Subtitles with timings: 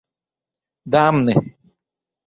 [0.91, 1.35] Damne.